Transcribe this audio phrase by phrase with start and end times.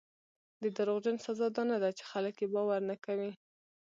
[0.61, 3.31] د دروغجن سزا دا نه ده چې خلک یې باور نه کوي.